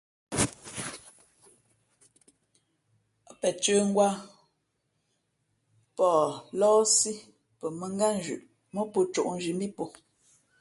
Ά 3.29 3.31
pen 3.39 3.53
cə̌ngwǎ, 3.63 4.07
pαh 5.95 6.31
lάάsí 6.59 7.11
pα 7.59 7.67
mᾱngátnzhʉʼ 7.79 8.41
mά 8.73 8.81
pō 8.91 8.99
cōʼnzhi 9.13 9.51
mbí 9.57 9.67
pō. 9.77 9.85